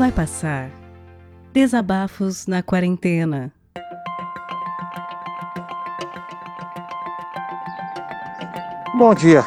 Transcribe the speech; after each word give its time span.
Vai 0.00 0.10
passar. 0.10 0.70
Desabafos 1.52 2.46
na 2.46 2.62
quarentena. 2.62 3.52
Bom 8.96 9.14
dia, 9.14 9.44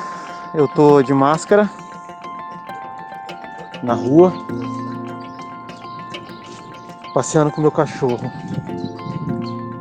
eu 0.53 0.67
tô 0.67 1.01
de 1.01 1.11
máscara 1.11 1.67
na 3.81 3.95
rua, 3.95 4.31
passeando 7.15 7.49
com 7.49 7.59
meu 7.59 7.71
cachorro. 7.71 8.31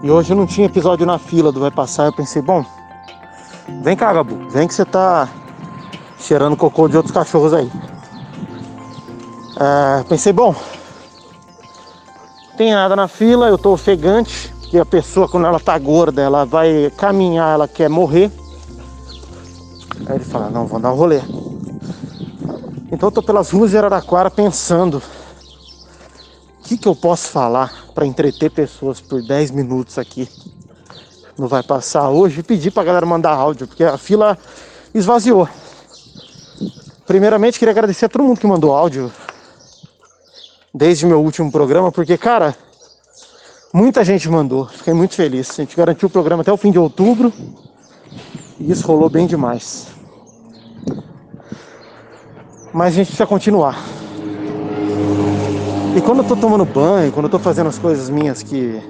E 0.02 0.10
hoje 0.10 0.34
não 0.34 0.46
tinha 0.46 0.68
episódio 0.68 1.04
na 1.04 1.18
fila 1.18 1.52
do 1.52 1.60
Vai 1.60 1.70
Passar, 1.70 2.06
eu 2.06 2.14
pensei, 2.14 2.40
bom, 2.40 2.64
vem 3.82 3.94
cá, 3.94 4.10
Gabu, 4.10 4.48
vem 4.48 4.66
que 4.66 4.72
você 4.72 4.86
tá 4.86 5.28
cheirando 6.16 6.56
cocô 6.56 6.88
de 6.88 6.96
outros 6.96 7.14
cachorros 7.14 7.52
aí. 7.52 7.70
É, 9.56 10.02
pensei, 10.04 10.32
bom, 10.32 10.54
tem 12.56 12.72
nada 12.72 12.96
na 12.96 13.08
fila, 13.08 13.48
eu 13.48 13.58
tô 13.58 13.72
ofegante, 13.72 14.52
que 14.70 14.78
a 14.78 14.84
pessoa 14.84 15.28
quando 15.28 15.46
ela 15.46 15.60
tá 15.60 15.76
gorda, 15.78 16.22
ela 16.22 16.44
vai 16.44 16.90
caminhar, 16.96 17.54
ela 17.54 17.68
quer 17.68 17.88
morrer. 17.88 18.30
Aí 20.06 20.16
ele 20.16 20.24
fala, 20.24 20.48
não, 20.48 20.66
vou 20.66 20.80
dar 20.80 20.92
um 20.92 20.96
rolê. 20.96 21.20
Então 22.90 23.08
eu 23.08 23.12
tô 23.12 23.22
pelas 23.22 23.50
ruas 23.50 23.70
de 23.70 23.78
Araraquara 23.78 24.30
pensando 24.30 25.02
o 26.58 26.62
que, 26.62 26.76
que 26.76 26.88
eu 26.88 26.94
posso 26.94 27.28
falar 27.28 27.72
para 27.94 28.06
entreter 28.06 28.50
pessoas 28.50 29.00
por 29.00 29.22
10 29.22 29.50
minutos 29.50 29.98
aqui. 29.98 30.28
Não 31.38 31.48
vai 31.48 31.62
passar 31.62 32.08
hoje 32.10 32.42
pedir 32.42 32.70
pra 32.70 32.84
galera 32.84 33.04
mandar 33.04 33.32
áudio, 33.32 33.66
porque 33.66 33.84
a 33.84 33.98
fila 33.98 34.38
esvaziou. 34.94 35.48
Primeiramente 37.06 37.58
queria 37.58 37.72
agradecer 37.72 38.06
a 38.06 38.08
todo 38.08 38.24
mundo 38.24 38.38
que 38.38 38.46
mandou 38.46 38.74
áudio 38.74 39.10
desde 40.74 41.06
meu 41.06 41.20
último 41.22 41.50
programa, 41.50 41.92
porque, 41.92 42.16
cara, 42.16 42.56
muita 43.72 44.04
gente 44.04 44.28
mandou. 44.28 44.66
Fiquei 44.66 44.94
muito 44.94 45.14
feliz. 45.14 45.50
A 45.50 45.62
gente 45.62 45.76
garantiu 45.76 46.08
o 46.08 46.10
programa 46.10 46.42
até 46.42 46.52
o 46.52 46.56
fim 46.56 46.70
de 46.70 46.78
outubro. 46.78 47.32
E 48.58 48.70
isso 48.70 48.86
rolou 48.86 49.10
bem 49.10 49.26
demais. 49.26 49.88
Mas 52.72 52.94
a 52.94 52.96
gente 52.96 53.08
precisa 53.08 53.26
continuar. 53.26 53.78
E 55.94 56.00
quando 56.00 56.18
eu 56.22 56.24
tô 56.24 56.36
tomando 56.36 56.64
banho, 56.64 57.12
quando 57.12 57.26
eu 57.26 57.30
tô 57.30 57.38
fazendo 57.38 57.68
as 57.68 57.78
coisas 57.78 58.08
minhas 58.08 58.42
que 58.42 58.80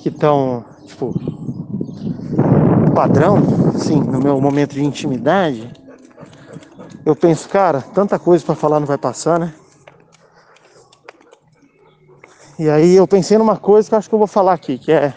que 0.00 0.08
estão, 0.08 0.64
tipo, 0.86 1.14
padrão, 2.94 3.36
assim, 3.74 4.00
no 4.00 4.18
meu 4.18 4.40
momento 4.40 4.72
de 4.72 4.82
intimidade, 4.82 5.70
eu 7.04 7.14
penso, 7.14 7.46
cara, 7.48 7.82
tanta 7.82 8.18
coisa 8.18 8.42
para 8.42 8.54
falar 8.54 8.80
não 8.80 8.86
vai 8.86 8.96
passar, 8.96 9.38
né? 9.38 9.52
E 12.60 12.68
aí 12.68 12.94
eu 12.94 13.08
pensei 13.08 13.38
numa 13.38 13.56
coisa 13.56 13.88
que 13.88 13.94
eu 13.94 13.98
acho 13.98 14.06
que 14.06 14.14
eu 14.14 14.18
vou 14.18 14.28
falar 14.28 14.52
aqui, 14.52 14.76
que 14.76 14.92
é 14.92 15.14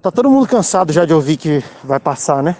Tá 0.00 0.12
todo 0.12 0.30
mundo 0.30 0.46
cansado 0.46 0.92
já 0.92 1.04
de 1.04 1.12
ouvir 1.12 1.36
que 1.36 1.60
vai 1.82 1.98
passar, 1.98 2.40
né? 2.40 2.56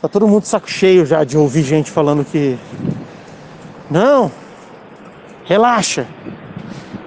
Tá 0.00 0.06
todo 0.06 0.28
mundo 0.28 0.44
saco 0.44 0.70
cheio 0.70 1.04
já 1.04 1.24
de 1.24 1.36
ouvir 1.36 1.64
gente 1.64 1.90
falando 1.90 2.24
que. 2.24 2.56
Não! 3.90 4.30
Relaxa! 5.42 6.06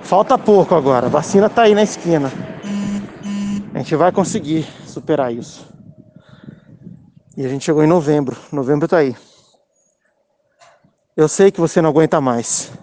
Falta 0.02 0.38
pouco 0.38 0.76
agora, 0.76 1.06
a 1.06 1.10
vacina 1.10 1.50
tá 1.50 1.62
aí 1.62 1.74
na 1.74 1.84
esquina. 1.84 2.30
A 3.74 3.78
gente 3.78 3.96
vai 3.96 4.12
conseguir 4.12 4.68
superar 4.86 5.34
isso. 5.34 5.66
E 7.38 7.46
a 7.46 7.48
gente 7.48 7.64
chegou 7.64 7.82
em 7.82 7.88
novembro. 7.88 8.36
Novembro 8.52 8.90
tá 8.90 8.98
aí. 8.98 9.16
Eu 11.16 11.30
sei 11.30 11.50
que 11.50 11.62
você 11.62 11.82
não 11.82 11.92
aguenta 11.92 12.20
mais. 12.20 12.74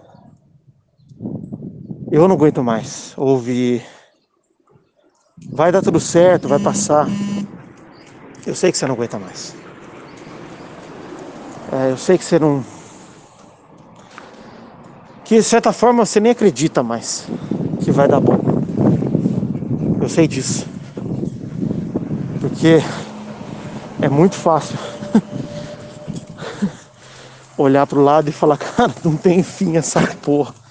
Eu 2.15 2.29
não 2.29 2.35
aguento 2.37 2.63
mais 2.63 3.11
ouvir. 3.17 3.85
Vai 5.51 5.69
dar 5.69 5.81
tudo 5.81 5.99
certo, 5.99 6.47
vai 6.47 6.59
passar. 6.59 7.09
Eu 8.47 8.55
sei 8.55 8.71
que 8.71 8.77
você 8.77 8.87
não 8.87 8.95
aguenta 8.95 9.19
mais. 9.19 9.53
É, 11.73 11.91
eu 11.91 11.97
sei 11.97 12.17
que 12.17 12.23
você 12.23 12.39
não. 12.39 12.63
Que 15.25 15.35
de 15.35 15.43
certa 15.43 15.73
forma 15.73 16.05
você 16.05 16.21
nem 16.21 16.31
acredita 16.31 16.81
mais 16.81 17.27
que 17.83 17.91
vai 17.91 18.07
dar 18.07 18.21
bom. 18.21 18.39
Eu 20.01 20.07
sei 20.07 20.25
disso. 20.25 20.65
Porque 22.39 22.81
é 24.01 24.07
muito 24.07 24.35
fácil 24.35 24.77
olhar 27.57 27.85
pro 27.85 28.01
lado 28.01 28.29
e 28.29 28.31
falar, 28.31 28.55
cara, 28.55 28.95
não 29.03 29.17
tem 29.17 29.43
fim 29.43 29.75
essa 29.75 29.99
porra. 30.21 30.63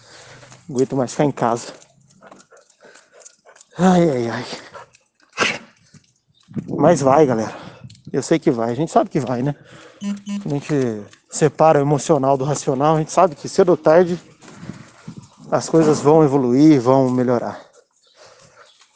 Aguento 0.69 0.97
mais 0.97 1.11
ficar 1.11 1.25
em 1.25 1.33
casa. 1.33 1.73
Ai, 3.77 4.09
ai, 4.09 4.29
ai. 4.29 4.47
Mas 6.69 7.01
vai, 7.01 7.27
galera. 7.27 7.55
Eu 8.13 8.23
sei 8.23 8.39
que 8.39 8.51
vai. 8.51 8.71
A 8.71 8.75
gente 8.75 8.93
sabe 8.93 9.11
que 9.11 9.21
vai, 9.21 9.43
né? 9.43 9.55
A 10.45 10.49
gente 10.49 11.03
separa 11.31 11.79
o 11.79 11.83
emocional 11.83 12.37
do 12.37 12.45
racional, 12.45 12.97
a 12.97 12.99
gente 12.99 13.11
sabe 13.11 13.35
que 13.35 13.49
cedo 13.49 13.71
ou 13.71 13.77
tarde 13.77 14.21
as 15.51 15.69
coisas 15.69 16.01
vão 16.01 16.23
evoluir, 16.23 16.81
vão 16.81 17.11
melhorar. 17.11 17.61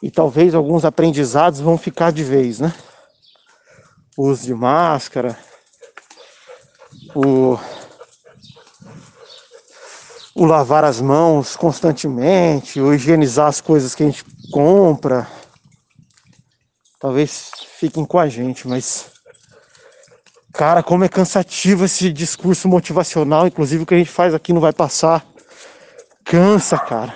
E 0.03 0.11
talvez 0.11 0.55
alguns 0.55 0.85
aprendizados 0.85 1.61
vão 1.61 1.77
ficar 1.77 2.13
de 2.13 2.23
vez, 2.23 2.61
né? 2.61 2.73
O 4.17 4.29
uso 4.29 4.45
de 4.45 4.55
máscara, 4.55 5.39
o, 7.15 7.59
o 10.39 10.45
lavar 10.45 10.85
as 10.85 11.01
mãos 11.01 11.57
constantemente, 11.57 12.81
o 12.81 12.95
higienizar 12.95 13.49
as 13.49 13.61
coisas 13.61 13.93
que 13.93 14.05
a 14.05 14.07
gente 14.07 14.25
compra. 14.53 15.27
Talvez 17.01 17.51
fiquem 17.77 18.05
com 18.05 18.21
a 18.21 18.29
gente, 18.29 18.69
mas 18.69 19.07
cara, 20.53 20.81
como 20.81 21.03
é 21.03 21.09
cansativo 21.09 21.85
esse 21.85 22.13
discurso 22.13 22.69
motivacional, 22.69 23.49
inclusive 23.49 23.83
o 23.83 23.87
que 23.87 23.95
a 23.95 23.99
gente 23.99 24.11
faz 24.11 24.33
aqui 24.33 24.53
não 24.53 24.61
vai 24.61 24.73
passar. 24.73 25.27
Cansa, 26.25 26.79
cara. 26.79 27.13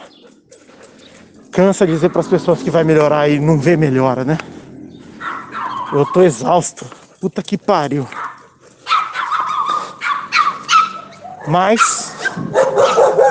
Cansa 1.53 1.87
dizer 1.87 2.11
para 2.11 2.23
as 2.23 2.29
pessoas 2.29 2.61
que 2.61 2.71
vai 2.71 2.83
melhorar 2.83 3.29
e 3.29 3.39
não 3.39 3.57
vê 3.57 3.77
melhora, 3.77 4.25
né? 4.25 4.37
Eu 5.93 6.05
tô 6.07 6.23
exausto. 6.23 6.85
Puta 7.21 7.41
que 7.41 7.57
pariu. 7.57 8.09
Mas. 11.47 12.17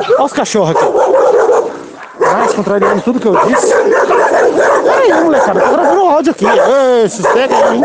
Olha 0.09 0.23
os 0.23 0.33
cachorros 0.33 0.75
aqui. 0.75 0.85
Mas, 2.19 2.53
contrariando 2.53 3.01
tudo 3.01 3.19
que 3.19 3.27
eu 3.27 3.35
disse. 3.45 3.73
Peraí, 4.83 5.23
molecada, 5.23 5.61
tô 5.61 5.71
gravando 5.71 6.01
um 6.01 6.09
áudio 6.09 6.31
aqui. 6.31 6.45
Ei, 6.45 7.09
sossega 7.09 7.55
aí? 7.55 7.81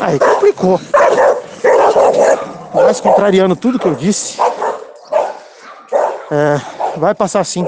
Aí, 0.00 0.18
complicou. 0.18 0.80
Mas, 2.74 3.00
contrariando 3.00 3.56
tudo 3.56 3.78
que 3.78 3.86
eu 3.86 3.94
disse. 3.94 4.38
É, 6.30 6.60
vai 6.96 7.14
passar 7.14 7.40
assim. 7.40 7.66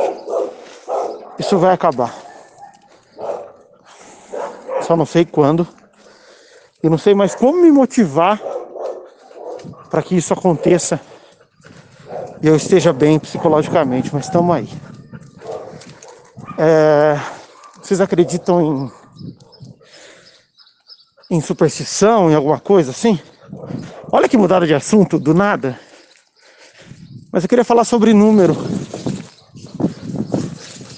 Isso 1.38 1.58
vai 1.58 1.72
acabar. 1.72 2.14
Só 4.82 4.96
não 4.96 5.06
sei 5.06 5.24
quando. 5.24 5.66
E 6.82 6.88
não 6.88 6.98
sei 6.98 7.14
mais 7.14 7.34
como 7.34 7.60
me 7.60 7.70
motivar 7.70 8.40
para 9.90 10.02
que 10.02 10.16
isso 10.16 10.32
aconteça 10.32 11.00
eu 12.42 12.56
esteja 12.56 12.92
bem 12.92 13.18
psicologicamente, 13.18 14.10
mas 14.12 14.24
estamos 14.24 14.54
aí. 14.54 14.68
É, 16.56 17.20
vocês 17.82 18.00
acreditam 18.00 18.90
em, 21.30 21.36
em 21.36 21.40
superstição, 21.40 22.30
em 22.30 22.34
alguma 22.34 22.58
coisa 22.58 22.92
assim? 22.92 23.20
Olha 24.10 24.28
que 24.28 24.36
mudada 24.36 24.66
de 24.66 24.74
assunto, 24.74 25.18
do 25.18 25.34
nada. 25.34 25.78
Mas 27.30 27.44
eu 27.44 27.48
queria 27.48 27.64
falar 27.64 27.84
sobre 27.84 28.14
número. 28.14 28.56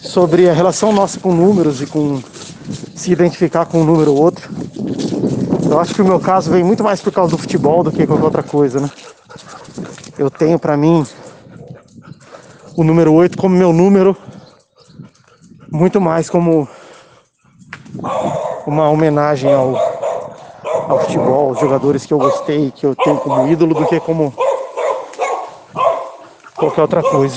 Sobre 0.01 0.49
a 0.49 0.53
relação 0.53 0.93
nossa 0.93 1.19
com 1.19 1.35
números 1.35 1.83
e 1.83 1.87
com 1.87 2.23
se 2.95 3.11
identificar 3.11 3.67
com 3.67 3.81
um 3.81 3.85
número 3.85 4.13
ou 4.13 4.23
outro. 4.23 4.49
Eu 5.69 5.81
acho 5.81 5.95
que 5.95 6.03
o 6.03 6.05
meu 6.05 6.21
caso 6.21 6.51
vem 6.51 6.63
muito 6.63 6.85
mais 6.85 7.01
por 7.01 7.13
causa 7.13 7.33
do 7.33 7.39
futebol 7.39 7.83
do 7.83 7.91
que 7.91 8.07
qualquer 8.07 8.25
outra 8.25 8.43
coisa, 8.43 8.79
né? 8.79 8.91
Eu 10.19 10.31
tenho 10.31 10.59
para 10.59 10.77
mim 10.77 11.05
o 12.77 12.85
número 12.85 13.13
8 13.13 13.37
como 13.37 13.55
meu 13.55 13.73
número, 13.73 14.17
muito 15.71 16.01
mais 16.01 16.31
como 16.31 16.69
uma 18.67 18.89
homenagem 18.89 19.53
ao, 19.53 19.77
ao 20.89 21.01
futebol, 21.01 21.51
aos 21.51 21.61
jogadores 21.61 22.07
que 22.07 22.15
eu 22.15 22.19
gostei, 22.19 22.71
que 22.71 22.87
eu 22.87 22.95
tenho 22.97 23.17
como 23.19 23.49
ídolo, 23.49 23.75
do 23.75 23.87
que 23.87 24.01
como 24.01 24.33
qualquer 26.57 26.83
outra 26.83 27.03
coisa. 27.03 27.37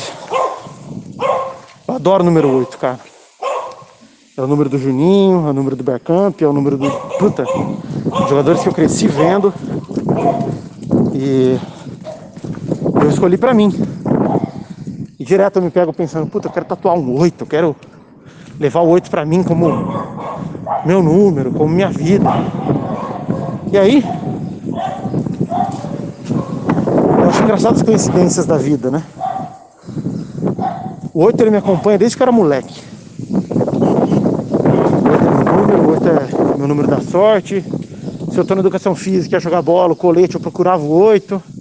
Eu 1.88 1.96
adoro 1.96 2.24
o 2.24 2.26
número 2.26 2.50
8, 2.58 2.78
cara. 2.78 3.00
É 4.38 4.42
o 4.42 4.48
número 4.48 4.70
do 4.70 4.78
Juninho, 4.78 5.48
é 5.48 5.50
o 5.50 5.54
número 5.54 5.76
do 5.76 5.84
Bergkamp, 5.84 6.42
é 6.42 6.48
o 6.48 6.54
número 6.54 6.78
do. 6.78 6.92
Puta, 7.18 7.46
jogadores 8.28 8.62
que 8.62 8.68
eu 8.68 8.74
cresci 8.74 9.08
vendo. 9.08 9.54
E 11.14 11.58
eu 13.02 13.10
escolhi 13.10 13.38
pra 13.38 13.54
mim. 13.54 13.95
Direto 15.26 15.56
eu 15.56 15.64
me 15.64 15.72
pego 15.72 15.92
pensando, 15.92 16.28
puta, 16.28 16.48
eu 16.48 16.52
quero 16.52 16.68
tatuar 16.68 16.96
um 16.96 17.20
8, 17.20 17.42
eu 17.42 17.48
quero 17.48 17.76
levar 18.60 18.82
o 18.82 18.90
8 18.90 19.10
pra 19.10 19.26
mim 19.26 19.42
como 19.42 19.66
meu 20.86 21.02
número, 21.02 21.52
como 21.52 21.68
minha 21.68 21.90
vida. 21.90 22.30
E 23.72 23.76
aí, 23.76 24.04
eu 27.18 27.28
acho 27.28 27.42
engraçado 27.42 27.74
as 27.74 27.82
coincidências 27.82 28.46
da 28.46 28.56
vida, 28.56 28.92
né? 28.92 29.02
O 31.12 31.24
8 31.24 31.42
ele 31.42 31.50
me 31.50 31.58
acompanha 31.58 31.98
desde 31.98 32.16
que 32.16 32.22
eu 32.22 32.26
era 32.26 32.32
moleque. 32.32 32.84
O 33.28 34.44
8 35.10 35.28
é 35.28 35.34
meu 35.34 35.56
número, 35.56 35.82
o 35.82 35.90
8 35.90 36.08
é 36.08 36.58
meu 36.60 36.68
número 36.68 36.88
da 36.88 37.02
sorte. 37.02 37.66
Se 38.32 38.38
eu 38.38 38.46
tô 38.46 38.54
na 38.54 38.62
educação 38.62 38.94
física, 38.94 39.38
ia 39.38 39.40
jogar 39.40 39.64
bola, 39.64 39.94
o 39.94 39.96
colete, 39.96 40.36
eu 40.36 40.40
procurava 40.40 40.84
o 40.84 40.92
8. 40.92 41.55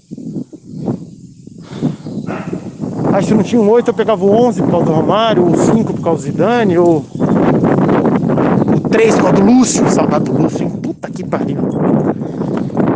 Aí 3.15 3.23
se 3.23 3.33
não 3.33 3.45
tinha 3.45 3.63
um 3.63 3.71
8, 3.71 3.91
eu 3.91 3.95
pegava 3.95 4.25
o 4.25 4.29
11 4.29 4.63
por 4.63 4.71
causa 4.73 4.87
do 4.87 4.93
Romário, 4.93 5.47
o 5.47 5.57
5 5.57 5.95
por 5.95 6.03
causa 6.03 6.23
do 6.23 6.25
Zidane, 6.25 6.77
ou 6.77 7.05
o 8.75 8.89
3 8.91 9.15
por 9.15 9.23
causa 9.23 9.37
do 9.41 9.45
Lúcio, 9.45 9.89
saudade 9.89 10.25
do 10.25 10.43
Lúcio, 10.43 10.65
hein? 10.65 10.71
Puta 10.83 11.09
que 11.09 11.23
pariu. 11.23 11.59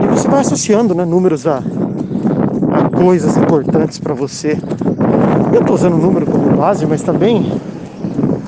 E 0.02 0.06
você 0.08 0.26
vai 0.26 0.40
associando, 0.40 0.92
né, 0.92 1.04
números 1.04 1.46
a, 1.46 1.58
a 1.58 2.90
coisas 2.96 3.36
importantes 3.36 4.00
para 4.00 4.12
você. 4.12 4.58
Eu 5.54 5.64
tô 5.64 5.74
usando 5.74 5.96
número 5.96 6.26
como 6.26 6.50
base, 6.56 6.84
mas 6.84 7.00
também 7.00 7.52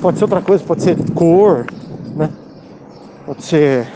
pode 0.01 0.17
ser 0.17 0.25
outra 0.25 0.41
coisa, 0.41 0.61
pode 0.65 0.83
ser 0.83 0.97
cor, 1.13 1.67
né? 2.17 2.29
Pode 3.25 3.45
ser, 3.45 3.87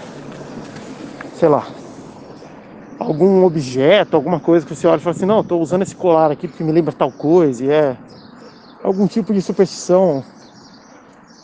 sei 1.37 1.49
lá, 1.49 1.65
algum 3.05 3.45
objeto, 3.45 4.15
alguma 4.15 4.39
coisa 4.39 4.65
que 4.65 4.75
você 4.75 4.87
olha 4.87 4.97
e 4.97 5.01
fala 5.01 5.15
assim, 5.15 5.25
não, 5.25 5.41
estou 5.41 5.61
usando 5.61 5.83
esse 5.83 5.95
colar 5.95 6.31
aqui 6.31 6.47
porque 6.47 6.63
me 6.63 6.71
lembra 6.71 6.91
tal 6.91 7.11
coisa, 7.11 7.63
e 7.63 7.69
é 7.69 7.95
algum 8.83 9.07
tipo 9.07 9.33
de 9.33 9.41
superstição, 9.41 10.23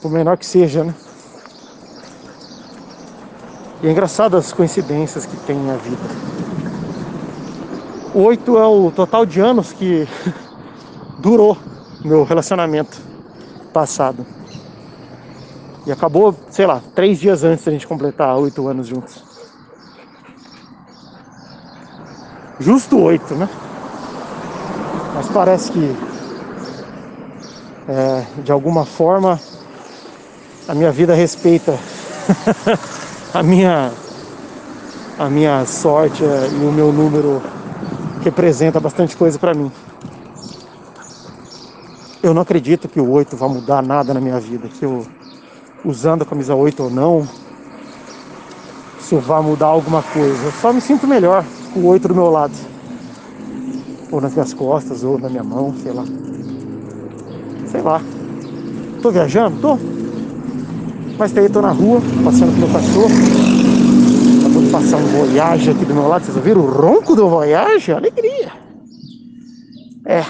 por 0.01 0.11
menor 0.11 0.37
que 0.37 0.45
seja, 0.45 0.83
né? 0.83 0.93
E 3.83 3.87
é 3.87 3.91
engraçado 3.91 4.37
as 4.37 4.51
coincidências 4.51 5.25
que 5.25 5.35
tem 5.37 5.57
a 5.69 5.75
vida. 5.75 6.01
Oito 8.13 8.57
é 8.57 8.65
o 8.65 8.91
total 8.91 9.25
de 9.25 9.39
anos 9.39 9.71
que 9.71 10.07
durou 11.19 11.57
meu 12.03 12.23
relacionamento 12.23 12.99
passado. 13.71 14.25
E 15.85 15.91
acabou, 15.91 16.35
sei 16.49 16.67
lá, 16.67 16.81
três 16.93 17.19
dias 17.19 17.43
antes 17.43 17.65
da 17.65 17.71
gente 17.71 17.87
completar 17.87 18.37
oito 18.37 18.67
anos 18.67 18.87
juntos. 18.87 19.30
Justo 22.61 22.99
oito, 22.99 23.33
né? 23.33 23.49
Mas 25.15 25.27
parece 25.29 25.71
que 25.71 25.95
é, 27.89 28.23
de 28.43 28.51
alguma 28.51 28.85
forma 28.85 29.39
a 30.67 30.75
minha 30.75 30.91
vida 30.91 31.15
respeita 31.15 31.77
a 33.33 33.41
minha 33.41 33.91
a 35.17 35.27
minha 35.27 35.65
sorte 35.65 36.23
é, 36.23 36.49
e 36.53 36.65
o 36.65 36.71
meu 36.71 36.91
número 36.91 37.41
representa 38.23 38.79
bastante 38.79 39.17
coisa 39.17 39.39
para 39.39 39.55
mim. 39.55 39.71
Eu 42.21 42.33
não 42.33 42.43
acredito 42.43 42.87
que 42.87 42.99
o 42.99 43.09
8 43.09 43.35
vai 43.35 43.49
mudar 43.49 43.81
nada 43.81 44.13
na 44.13 44.21
minha 44.21 44.39
vida, 44.39 44.67
que 44.67 44.85
eu 44.85 45.07
usando 45.83 46.21
a 46.21 46.25
camisa 46.25 46.53
8 46.53 46.83
ou 46.83 46.89
não, 46.91 47.27
isso 48.99 49.17
vai 49.17 49.41
mudar 49.41 49.65
alguma 49.65 50.03
coisa. 50.03 50.45
Eu 50.45 50.51
só 50.51 50.71
me 50.71 50.79
sinto 50.79 51.07
melhor 51.07 51.43
com 51.73 51.79
o 51.79 51.87
8 51.87 52.07
do 52.07 52.15
meu 52.15 52.29
lado. 52.29 52.53
Ou 54.11 54.19
nas 54.19 54.33
minhas 54.33 54.53
costas, 54.53 55.03
ou 55.03 55.17
na 55.17 55.29
minha 55.29 55.43
mão, 55.43 55.73
sei 55.81 55.91
lá. 55.91 56.03
Sei 57.67 57.81
lá. 57.81 58.01
Tô 59.01 59.11
viajando? 59.11 59.59
Tô. 59.61 59.77
Mas 61.17 61.31
daí 61.31 61.49
tô 61.49 61.61
na 61.61 61.71
rua, 61.71 62.01
passeando 62.23 62.51
com 62.53 62.59
meu 62.59 62.69
cachorro. 62.69 63.09
Acabou 64.39 64.63
de 64.63 64.69
passar 64.69 64.97
um 64.97 65.05
Voyage 65.05 65.69
aqui 65.69 65.85
do 65.85 65.93
meu 65.93 66.07
lado. 66.07 66.25
Vocês 66.25 66.35
ouviram 66.35 66.61
o 66.61 66.69
ronco 66.69 67.15
do 67.15 67.29
Voyage? 67.29 67.91
Alegria. 67.93 68.51
É. 70.05 70.23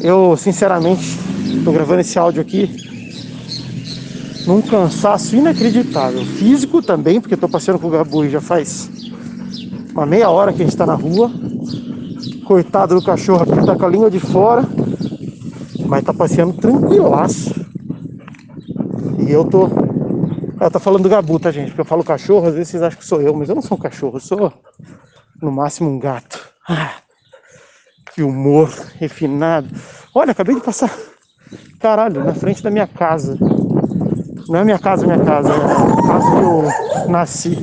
Eu, 0.00 0.36
sinceramente, 0.36 1.18
tô 1.64 1.72
gravando 1.72 2.00
esse 2.00 2.18
áudio 2.18 2.42
aqui 2.42 2.91
num 4.46 4.60
cansaço 4.62 5.36
inacreditável. 5.36 6.24
Físico 6.24 6.82
também, 6.82 7.20
porque 7.20 7.36
tô 7.36 7.48
passeando 7.48 7.78
com 7.78 7.88
o 7.88 7.90
Gabu 7.90 8.28
já 8.28 8.40
faz 8.40 8.90
uma 9.92 10.06
meia 10.06 10.30
hora 10.30 10.52
que 10.52 10.62
a 10.62 10.64
gente 10.64 10.76
tá 10.76 10.86
na 10.86 10.94
rua. 10.94 11.30
Coitado 12.44 12.94
do 12.94 13.04
cachorro 13.04 13.42
aqui, 13.42 13.64
tá 13.64 13.76
com 13.76 13.86
a 13.86 13.88
língua 13.88 14.10
de 14.10 14.18
fora. 14.18 14.64
Mas 15.86 16.04
tá 16.04 16.12
passeando 16.12 16.54
tranquilaço. 16.54 17.54
E 19.18 19.30
eu 19.30 19.44
tô. 19.44 19.68
Ela 20.60 20.70
tá 20.70 20.78
falando 20.78 21.02
do 21.02 21.08
Gabu, 21.08 21.38
tá, 21.38 21.50
gente? 21.50 21.68
Porque 21.68 21.80
eu 21.80 21.84
falo 21.84 22.04
cachorro, 22.04 22.46
às 22.46 22.54
vezes 22.54 22.68
vocês 22.68 22.82
acham 22.82 22.98
que 22.98 23.04
sou 23.04 23.20
eu, 23.20 23.34
mas 23.34 23.48
eu 23.48 23.54
não 23.54 23.62
sou 23.62 23.76
um 23.76 23.80
cachorro, 23.80 24.16
eu 24.16 24.20
sou 24.20 24.52
no 25.40 25.50
máximo 25.50 25.90
um 25.90 25.98
gato. 25.98 26.40
Ah, 26.68 26.94
que 28.14 28.22
humor 28.22 28.70
refinado. 28.98 29.68
Olha, 30.14 30.30
acabei 30.30 30.54
de 30.54 30.60
passar. 30.60 30.92
Caralho, 31.80 32.24
na 32.24 32.32
frente 32.32 32.62
da 32.62 32.70
minha 32.70 32.86
casa. 32.86 33.36
Não 34.48 34.60
é 34.60 34.64
minha 34.64 34.78
casa, 34.78 35.04
minha 35.06 35.18
casa, 35.18 35.52
é 35.52 35.56
a 35.56 35.58
casa 36.06 36.30
que 36.30 36.42
eu 36.42 36.64
nasci. 37.08 37.58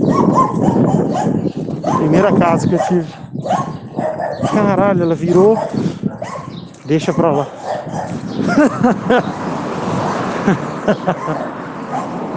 Primeira 1.98 2.32
casa 2.34 2.68
que 2.68 2.76
eu 2.76 2.80
tive. 2.80 3.08
Caralho, 4.54 5.04
ela 5.04 5.16
virou. 5.16 5.58
Deixa 6.86 7.14
pra 7.14 7.32
lá. 7.32 7.48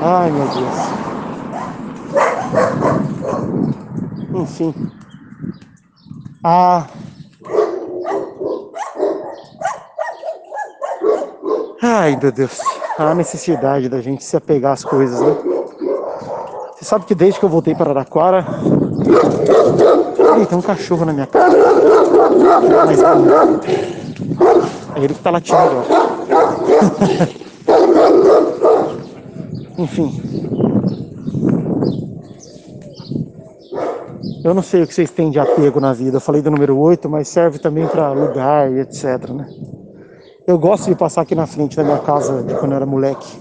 Ai 0.03 0.31
meu 0.31 0.47
Deus. 0.49 0.93
Enfim. 4.43 4.75
Ah. 6.45 6.87
Ai 11.83 12.19
meu 12.21 12.33
Deus. 12.33 12.72
A 13.11 13.15
necessidade 13.15 13.89
da 13.89 14.01
gente 14.01 14.23
se 14.25 14.37
apegar 14.37 14.73
às 14.73 14.85
coisas, 14.85 15.21
né? 15.21 15.37
Você 16.75 16.85
sabe 16.85 17.05
que 17.05 17.15
desde 17.15 17.39
que 17.39 17.45
eu 17.45 17.49
voltei 17.49 17.75
para 17.75 17.91
Araraquara. 17.91 18.47
Ih, 20.41 20.47
tem 20.47 20.57
um 20.57 20.63
cachorro 20.63 21.05
na 21.05 21.13
minha 21.13 21.27
casa. 21.27 21.57
Mas, 22.87 23.03
é 24.97 25.05
ele 25.05 25.15
que 25.15 25.21
tá 25.21 25.31
latindo 25.31 25.59
agora. 25.59 25.87
Enfim. 29.79 30.23
Eu 34.45 34.55
não 34.55 34.63
sei 34.63 34.83
o 34.83 34.87
que 34.87 34.95
vocês 34.95 35.11
têm 35.11 35.31
de 35.31 35.39
apego 35.39 35.81
na 35.81 35.93
vida. 35.93 36.17
Eu 36.17 36.21
falei 36.21 36.43
do 36.43 36.51
número 36.51 36.77
8, 36.79 37.09
mas 37.09 37.29
serve 37.29 37.59
também 37.59 37.87
para 37.87 38.13
lugar 38.13 38.71
e 38.73 38.81
etc, 38.81 39.31
né? 39.31 39.47
Eu 40.45 40.59
gosto 40.59 40.91
de 40.91 40.97
passar 40.97 41.23
aqui 41.23 41.37
na 41.37 41.47
frente 41.47 41.77
da 41.77 41.85
minha 41.85 42.01
casa 42.01 42.43
de 42.43 42.53
quando 42.55 42.73
eu 42.73 42.77
era 42.77 42.87
moleque. 42.87 43.39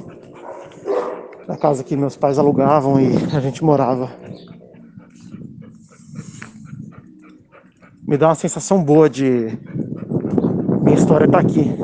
Da 1.47 1.57
casa 1.57 1.83
que 1.83 1.97
meus 1.97 2.15
pais 2.15 2.37
alugavam 2.37 3.01
e 3.01 3.11
a 3.35 3.39
gente 3.39 3.63
morava. 3.63 4.11
Me 8.07 8.17
dá 8.17 8.27
uma 8.27 8.35
sensação 8.35 8.83
boa 8.83 9.09
de 9.09 9.57
minha 10.83 10.95
história 10.95 11.27
tá 11.27 11.39
aqui. 11.39 11.75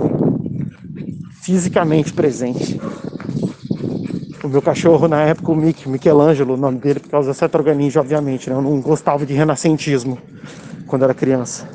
Fisicamente 1.41 2.13
presente. 2.13 2.79
O 4.43 4.47
meu 4.47 4.61
cachorro 4.61 5.07
na 5.07 5.23
época, 5.23 5.51
o 5.51 5.55
Mick, 5.55 5.89
Michelangelo, 5.89 6.53
o 6.53 6.57
nome 6.57 6.77
dele, 6.77 6.99
por 6.99 7.09
causa 7.09 7.29
da 7.29 7.33
seta 7.33 7.57
organinge, 7.57 7.97
obviamente, 7.97 8.49
né? 8.51 8.55
Eu 8.55 8.61
não 8.61 8.79
gostava 8.79 9.25
de 9.25 9.33
renascentismo 9.33 10.19
quando 10.85 11.03
era 11.03 11.13
criança. 11.13 11.67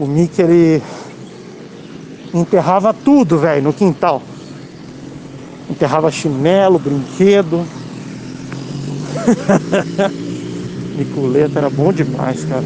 O 0.00 0.06
Mick, 0.06 0.42
ele 0.42 0.82
enterrava 2.32 2.94
tudo, 2.94 3.38
velho, 3.38 3.62
no 3.62 3.72
quintal. 3.72 4.22
Enterrava 5.68 6.10
chinelo, 6.10 6.78
brinquedo. 6.78 7.64
Miculeta 10.96 11.58
era 11.58 11.70
bom 11.70 11.92
demais, 11.92 12.44
cara. 12.44 12.64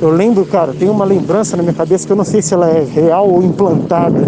Eu 0.00 0.10
lembro, 0.10 0.44
cara, 0.44 0.72
tem 0.72 0.88
uma 0.88 1.04
lembrança 1.04 1.56
na 1.56 1.62
minha 1.62 1.74
cabeça 1.74 2.06
que 2.06 2.12
eu 2.12 2.16
não 2.16 2.24
sei 2.24 2.42
se 2.42 2.52
ela 2.52 2.68
é 2.68 2.82
real 2.82 3.28
ou 3.28 3.42
implantada. 3.42 4.26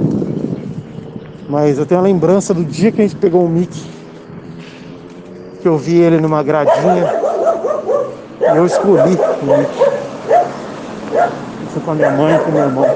Mas 1.48 1.78
eu 1.78 1.86
tenho 1.86 2.00
a 2.00 2.02
lembrança 2.02 2.52
do 2.54 2.64
dia 2.64 2.90
que 2.90 3.00
a 3.00 3.04
gente 3.04 3.16
pegou 3.16 3.44
o 3.44 3.48
Mickey. 3.48 3.82
Que 5.60 5.68
eu 5.68 5.76
vi 5.76 5.96
ele 5.96 6.20
numa 6.20 6.42
gradinha. 6.42 7.12
E 8.40 8.56
eu 8.56 8.66
escolhi 8.66 9.16
o 9.42 9.58
Mickey. 9.58 9.96
Fui 11.72 11.82
com 11.84 11.90
a 11.90 11.94
minha 11.94 12.10
mãe 12.10 12.34
e 12.34 12.38
com 12.38 12.50
meu 12.50 12.64
irmão. 12.64 12.86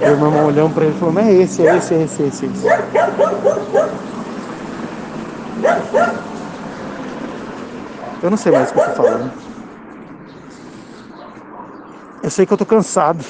E 0.00 0.04
o 0.04 0.16
meu 0.16 0.26
irmão 0.26 0.46
olhando 0.46 0.74
pra 0.74 0.84
ele 0.84 0.94
e 0.94 0.98
falou, 0.98 1.18
é 1.18 1.32
esse, 1.32 1.66
é 1.66 1.76
esse, 1.76 1.94
é 1.94 2.02
esse, 2.02 2.22
é 2.22 2.26
esse, 2.26 2.46
é 2.46 2.48
esse. 2.48 2.66
Eu 8.22 8.30
não 8.30 8.36
sei 8.36 8.52
mais 8.52 8.70
o 8.70 8.74
que 8.74 8.80
eu 8.80 8.84
tô 8.84 9.02
falando. 9.02 9.32
Eu 12.22 12.30
sei 12.30 12.46
que 12.46 12.52
eu 12.52 12.56
tô 12.56 12.66
cansado. 12.66 13.24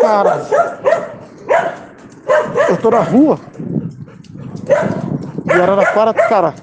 Cara, 0.00 0.46
eu 2.68 2.76
tô 2.76 2.90
na 2.90 3.00
rua. 3.00 3.38
E 5.44 5.52
Araraquara, 5.52 6.14
cara, 6.14 6.54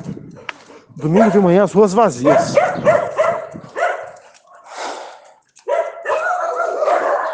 domingo 0.96 1.32
de 1.32 1.40
manhã 1.40 1.64
as 1.64 1.74
ruas 1.74 1.94
vazias. 1.94 2.56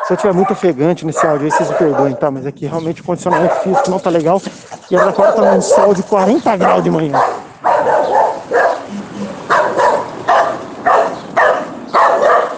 Se 0.10 0.14
eu 0.14 0.18
tiver 0.18 0.34
muito 0.34 0.54
ofegante 0.54 1.06
nesse 1.06 1.24
áudio 1.24 1.46
aí, 1.46 1.52
vocês 1.52 1.70
me 1.70 1.76
perdoem, 1.76 2.16
tá? 2.16 2.32
Mas 2.32 2.44
aqui 2.44 2.66
realmente 2.66 3.00
o 3.00 3.04
condicionamento 3.04 3.54
físico 3.58 3.92
não 3.92 4.00
tá 4.00 4.10
legal. 4.10 4.42
E 4.90 4.96
Araraquara 4.96 5.34
tá 5.34 5.42
num 5.52 5.62
sol 5.62 5.94
de 5.94 6.02
40 6.02 6.58
graus 6.58 6.84
de 6.84 6.90
manhã. 6.90 7.22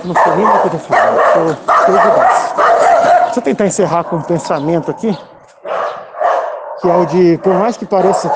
Não 0.05 0.15
sei 0.15 0.35
nem 0.37 0.45
o 0.45 0.61
que 0.61 0.67
eu 0.67 0.71
tô 0.71 0.77
falando. 0.77 1.57
Tô 1.57 1.91
perdidaço. 1.91 2.55
Deixa 3.25 3.39
eu 3.39 3.43
tentar 3.43 3.65
encerrar 3.65 4.05
com 4.05 4.15
um 4.15 4.21
pensamento 4.21 4.89
aqui. 4.89 5.17
Que 6.79 6.89
é 6.89 6.95
o 6.95 7.05
de, 7.05 7.37
por 7.39 7.53
mais 7.53 7.75
que 7.75 7.85
pareça 7.85 8.31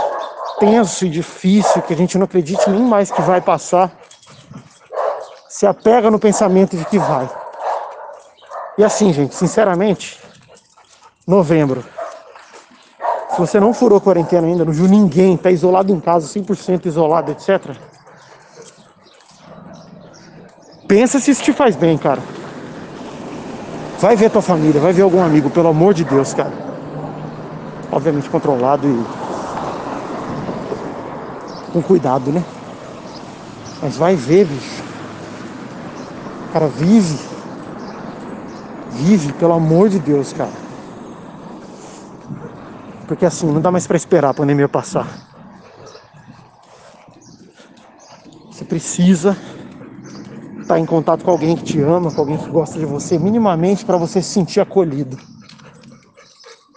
tenso 0.60 1.06
e 1.06 1.10
difícil, 1.10 1.82
que 1.84 1.94
a 1.94 1.98
gente 1.98 2.18
não 2.18 2.26
acredite 2.26 2.70
nem 2.70 2.82
mais 2.82 3.10
que 3.10 3.22
vai 3.22 3.40
passar, 3.40 3.92
se 5.48 5.66
apega 5.66 6.12
no 6.12 6.20
pensamento 6.20 6.76
de 6.76 6.84
que 6.84 7.00
vai. 7.00 7.30
E 8.78 8.84
assim, 8.84 9.14
gente, 9.14 9.34
sinceramente, 9.34 10.20
novembro. 11.26 11.84
Se 13.32 13.40
você 13.40 13.60
não 13.60 13.74
furou 13.74 14.00
quarentena 14.00 14.48
ainda, 14.48 14.64
não 14.64 14.72
viu 14.72 14.88
ninguém, 14.88 15.36
tá 15.38 15.52
isolado 15.52 15.92
em 15.94 16.00
casa, 16.00 16.28
100% 16.28 16.86
isolado, 16.86 17.32
etc. 17.32 17.76
Pensa 20.88 21.20
se 21.20 21.32
isso 21.32 21.44
te 21.44 21.52
faz 21.52 21.76
bem, 21.76 21.98
cara. 21.98 22.22
Vai 24.00 24.16
ver 24.16 24.30
tua 24.30 24.42
família, 24.42 24.80
vai 24.80 24.94
ver 24.94 25.02
algum 25.02 25.24
amigo, 25.24 25.50
pelo 25.50 25.70
amor 25.70 25.94
de 25.94 26.04
Deus, 26.04 26.34
cara. 26.34 26.54
Obviamente 27.92 28.30
controlado 28.30 28.88
e 28.88 29.06
com 31.72 31.82
cuidado, 31.82 32.32
né? 32.32 32.44
Mas 33.82 33.98
vai 33.98 34.16
ver, 34.16 34.46
bicho. 34.46 34.84
Cara, 36.54 36.68
vive. 36.68 37.35
Vive, 38.96 39.34
pelo 39.34 39.54
amor 39.54 39.90
de 39.90 40.00
Deus, 40.00 40.34
cara. 40.34 40.52
Porque 43.08 43.26
assim, 43.26 43.46
não 43.52 43.62
dá 43.62 43.72
mais 43.72 43.86
para 43.86 43.98
esperar 43.98 44.30
a 44.30 44.34
pandemia 44.34 44.68
passar. 44.68 45.08
Você 48.50 48.64
precisa 48.64 49.38
estar 50.62 50.80
em 50.80 50.86
contato 50.86 51.24
com 51.24 51.32
alguém 51.32 51.56
que 51.56 51.64
te 51.64 51.82
ama, 51.82 52.12
com 52.12 52.22
alguém 52.22 52.38
que 52.38 52.50
gosta 52.50 52.80
de 52.80 52.86
você, 52.86 53.20
minimamente 53.20 53.86
para 53.86 53.98
você 53.98 54.22
se 54.22 54.30
sentir 54.30 54.62
acolhido. 54.62 55.20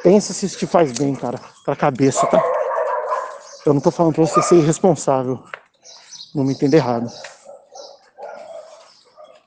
Pensa 0.03 0.33
se 0.33 0.47
isso 0.47 0.59
te 0.59 0.67
faz 0.67 0.93
bem, 0.93 1.15
cara, 1.15 1.41
pra 1.65 1.77
cabeça, 1.77 2.27
tá? 2.27 2.43
Eu 3.65 3.75
não 3.75 3.81
tô 3.81 3.91
falando 3.91 4.15
pra 4.15 4.27
você 4.27 4.43
ser 4.43 4.57
irresponsável. 4.57 5.43
Não 6.35 6.45
me 6.45 6.53
entenda 6.53 6.77
errado. 6.77 7.11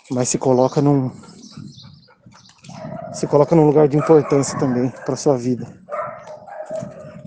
Mas 0.10 0.30
se 0.30 0.38
coloca 0.38 0.82
num. 0.82 1.12
Se 3.14 3.28
coloca 3.28 3.56
num 3.56 3.66
lugar 3.66 3.90
de 3.90 3.98
importância 3.98 4.58
também 4.58 4.92
pra 5.06 5.18
sua 5.18 5.38
vida. 5.38 5.68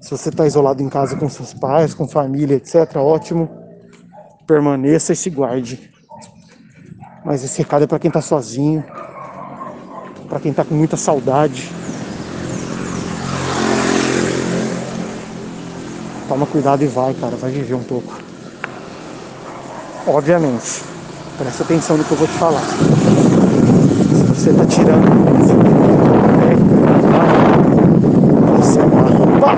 Se 0.00 0.10
você 0.10 0.30
tá 0.30 0.46
isolado 0.46 0.82
em 0.82 0.88
casa 0.88 1.14
com 1.14 1.28
seus 1.28 1.52
pais, 1.52 1.92
com 1.92 2.08
família, 2.08 2.56
etc., 2.56 2.96
ótimo. 2.96 3.50
Permaneça 4.46 5.12
e 5.12 5.16
se 5.16 5.28
guarde. 5.28 5.90
Mas 7.24 7.44
esse 7.44 7.58
recado 7.58 7.84
é 7.84 7.86
para 7.86 7.98
quem 7.98 8.10
tá 8.10 8.20
sozinho, 8.20 8.84
para 10.28 10.40
quem 10.40 10.52
tá 10.52 10.64
com 10.64 10.74
muita 10.74 10.96
saudade. 10.96 11.70
Toma 16.28 16.46
cuidado 16.46 16.82
e 16.82 16.86
vai, 16.86 17.12
cara, 17.14 17.36
vai 17.36 17.50
viver 17.50 17.74
um 17.74 17.84
pouco. 17.84 18.14
Obviamente, 20.06 20.82
presta 21.38 21.62
atenção 21.62 21.96
no 21.96 22.04
que 22.04 22.12
eu 22.12 22.18
vou 22.18 22.26
te 22.26 22.34
falar. 22.34 22.60
Se 22.60 24.24
você 24.34 24.52
tá 24.52 24.66
tirando 24.66 25.24
você 28.64 28.80
vai. 28.80 29.56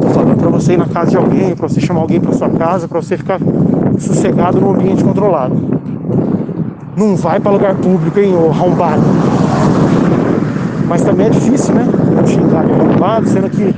Tô 0.00 0.08
falando 0.08 0.36
pra 0.36 0.48
você 0.50 0.72
ir 0.72 0.78
na 0.78 0.86
casa 1.00 1.10
de 1.10 1.16
alguém, 1.16 1.56
pra 1.56 1.68
você 1.68 1.80
chamar 1.80 2.00
alguém 2.00 2.20
pra 2.20 2.32
sua 2.32 2.50
casa, 2.50 2.86
pra 2.86 3.00
você 3.00 3.16
ficar 3.16 3.38
sossegado 3.98 4.60
num 4.60 4.74
ambiente 4.74 5.02
controlado. 5.02 5.56
Não 6.96 7.16
vai 7.16 7.40
para 7.40 7.50
lugar 7.50 7.74
público, 7.76 8.18
hein, 8.18 8.34
ô 8.34 8.50
arrombado. 8.50 9.02
Mas 10.86 11.02
também 11.02 11.28
é 11.28 11.30
difícil, 11.30 11.74
né? 11.74 11.86
Xingar 12.26 12.66
de 12.66 12.72
arrombado, 12.72 13.28
sendo 13.28 13.48
que. 13.48 13.72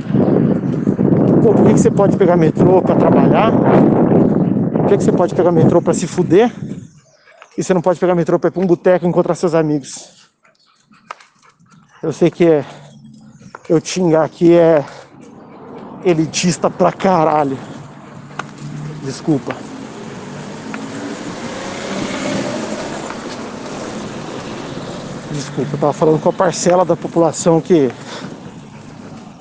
Pô, 1.41 1.53
por 1.53 1.65
que, 1.65 1.73
que 1.73 1.79
você 1.79 1.91
pode 1.91 2.17
pegar 2.17 2.35
metrô 2.35 2.81
para 2.81 2.95
trabalhar? 2.95 3.51
Por 3.51 4.85
que, 4.87 4.97
que 4.97 5.03
você 5.03 5.11
pode 5.11 5.33
pegar 5.33 5.51
metrô 5.51 5.81
para 5.81 5.93
se 5.93 6.07
fuder? 6.07 6.51
E 7.57 7.63
você 7.63 7.73
não 7.73 7.81
pode 7.81 7.99
pegar 7.99 8.15
metrô 8.15 8.39
pra 8.39 8.49
ir 8.49 8.51
pra 8.51 8.61
um 8.61 8.67
boteco 8.67 9.05
encontrar 9.05 9.35
seus 9.35 9.53
amigos? 9.53 10.27
Eu 12.01 12.11
sei 12.11 12.29
que 12.29 12.45
é. 12.45 12.65
Eu 13.69 13.79
xingar 13.81 14.25
aqui 14.25 14.53
é 14.53 14.83
elitista 16.05 16.69
pra 16.69 16.91
caralho. 16.91 17.57
Desculpa. 19.03 19.55
Desculpa, 25.31 25.71
eu 25.73 25.79
tava 25.79 25.93
falando 25.93 26.21
com 26.21 26.29
a 26.29 26.33
parcela 26.33 26.85
da 26.85 26.95
população 26.95 27.59
que 27.59 27.91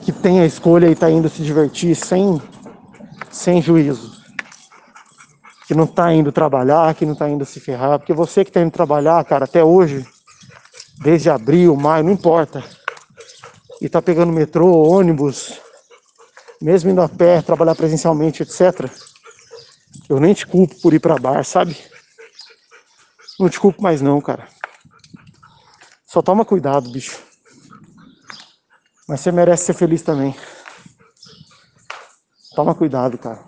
que 0.03 0.11
tem 0.11 0.41
a 0.41 0.47
escolha 0.47 0.89
e 0.89 0.97
tá 0.97 1.09
indo 1.09 1.29
se 1.29 1.43
divertir 1.43 1.95
sem 1.95 2.41
sem 3.31 3.63
juízo. 3.63 4.13
Que 5.67 5.75
não 5.75 5.87
tá 5.87 6.13
indo 6.13 6.33
trabalhar, 6.33 6.95
que 6.95 7.07
não 7.07 7.15
tá 7.15 7.29
indo 7.29 7.45
se 7.45 7.61
ferrar, 7.61 7.99
porque 7.99 8.13
você 8.13 8.45
que 8.45 8.51
tá 8.51 8.61
indo 8.61 8.71
trabalhar, 8.71 9.25
cara, 9.25 9.45
até 9.45 9.63
hoje, 9.63 10.05
desde 11.01 11.31
abril, 11.31 11.77
maio, 11.77 12.05
não 12.05 12.13
importa. 12.13 12.63
E 13.81 13.89
tá 13.89 14.03
pegando 14.03 14.33
metrô, 14.33 14.89
ônibus, 14.89 15.62
mesmo 16.63 16.91
indo 16.91 17.03
a 17.03 17.09
pé, 17.09 17.43
trabalhar 17.43 17.75
presencialmente, 17.75 18.43
etc. 18.43 18.89
Eu 20.09 20.21
nem 20.21 20.33
te 20.33 20.47
culpo 20.47 20.81
por 20.81 20.95
ir 20.95 21.01
pra 21.01 21.19
bar, 21.19 21.45
sabe? 21.45 21.77
Não 23.39 23.49
te 23.49 23.59
culpo 23.59 23.83
mais 23.83 24.01
não, 24.01 24.21
cara. 24.21 24.47
Só 26.07 26.23
toma 26.23 26.45
cuidado, 26.45 26.89
bicho. 26.91 27.21
Mas 29.09 29.21
você 29.21 29.33
merece 29.33 29.65
ser 29.65 29.75
feliz 29.75 30.03
também. 30.03 30.37
Toma 32.55 32.75
cuidado, 32.75 33.19
cara. 33.19 33.43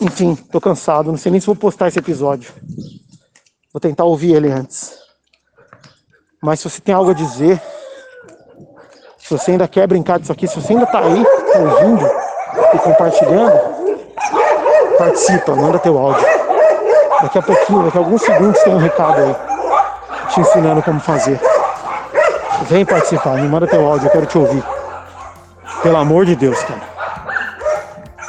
Enfim, 0.00 0.34
tô 0.34 0.60
cansado. 0.60 1.10
Não 1.10 1.18
sei 1.18 1.30
nem 1.30 1.40
se 1.40 1.46
vou 1.46 1.54
postar 1.54 1.88
esse 1.88 1.98
episódio. 1.98 2.52
Vou 3.72 3.80
tentar 3.80 4.04
ouvir 4.04 4.34
ele 4.34 4.50
antes. 4.50 4.98
Mas 6.42 6.60
se 6.60 6.68
você 6.68 6.80
tem 6.80 6.94
algo 6.94 7.10
a 7.10 7.14
dizer, 7.14 7.62
se 9.28 9.36
você 9.36 9.50
ainda 9.50 9.68
quer 9.68 9.86
brincar 9.86 10.18
disso 10.18 10.32
aqui, 10.32 10.48
se 10.48 10.58
você 10.58 10.72
ainda 10.72 10.86
tá 10.86 11.00
aí 11.00 11.22
ouvindo 11.60 12.10
e 12.72 12.78
compartilhando, 12.78 13.60
participa, 14.96 15.54
manda 15.54 15.78
teu 15.78 15.98
áudio. 15.98 16.26
Daqui 17.20 17.38
a 17.38 17.42
pouquinho, 17.42 17.82
daqui 17.82 17.98
a 17.98 18.00
alguns 18.00 18.22
segundos 18.22 18.62
tem 18.62 18.74
um 18.74 18.78
recado 18.78 19.20
aí 19.20 19.36
te 20.30 20.40
ensinando 20.40 20.82
como 20.82 20.98
fazer. 20.98 21.38
Vem 22.70 22.86
participar, 22.86 23.34
me 23.34 23.46
manda 23.46 23.66
teu 23.66 23.86
áudio, 23.86 24.06
eu 24.06 24.10
quero 24.10 24.24
te 24.24 24.38
ouvir. 24.38 24.64
Pelo 25.82 25.98
amor 25.98 26.24
de 26.24 26.34
Deus, 26.34 26.62
cara. 26.62 26.80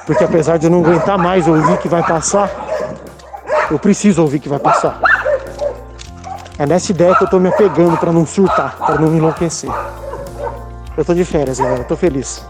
Porque 0.05 0.25
apesar 0.25 0.57
de 0.57 0.67
eu 0.67 0.69
não 0.69 0.81
aguentar 0.83 1.17
mais 1.17 1.47
ouvir 1.47 1.77
que 1.77 1.87
vai 1.87 2.03
passar, 2.03 2.51
eu 3.71 3.79
preciso 3.79 4.21
ouvir 4.21 4.39
que 4.39 4.49
vai 4.49 4.59
passar. 4.59 4.99
É 6.57 6.65
nessa 6.65 6.91
ideia 6.91 7.15
que 7.15 7.23
eu 7.23 7.29
tô 7.29 7.39
me 7.39 7.47
apegando 7.47 7.95
para 7.95 8.11
não 8.11 8.25
surtar, 8.25 8.75
para 8.75 8.95
não 8.95 9.15
enlouquecer. 9.15 9.71
Eu 10.99 11.05
tô 11.05 11.13
de 11.13 11.23
férias, 11.23 11.57
galera, 11.57 11.81
tô 11.85 11.95
feliz. 11.95 12.45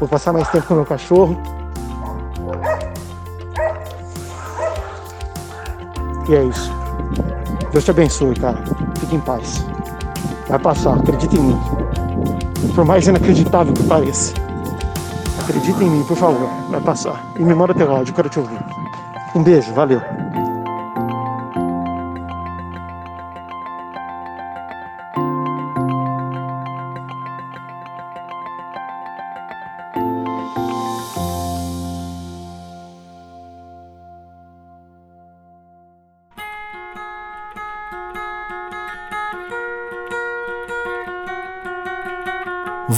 Vou 0.00 0.08
passar 0.08 0.32
mais 0.32 0.48
tempo 0.48 0.66
com 0.66 0.74
meu 0.74 0.86
cachorro. 0.86 1.38
E 6.26 6.34
é 6.34 6.44
isso. 6.44 6.72
Deus 7.70 7.84
te 7.84 7.90
abençoe, 7.90 8.34
cara. 8.36 8.64
Fique 8.98 9.16
em 9.16 9.20
paz. 9.20 9.62
Vai 10.48 10.58
passar, 10.58 10.94
acredita 10.94 11.36
em 11.36 11.40
mim. 11.40 11.60
Por 12.74 12.86
mais 12.86 13.06
inacreditável 13.06 13.74
que 13.74 13.82
pareça. 13.82 14.32
Acredita 15.38 15.84
em 15.84 15.90
mim, 15.90 16.04
por 16.04 16.16
favor. 16.16 16.48
Vai 16.70 16.80
passar. 16.80 17.22
E 17.38 17.42
me 17.42 17.54
manda 17.54 17.74
teu 17.74 17.94
áudio, 17.94 18.14
quero 18.14 18.30
te 18.30 18.38
ouvir. 18.38 18.58
Um 19.34 19.42
beijo, 19.42 19.74
valeu. 19.74 20.00